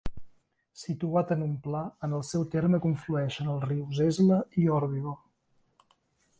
[0.83, 5.17] Situat en un pla, en el seu terme conflueixen els rius Esla i Órbigo.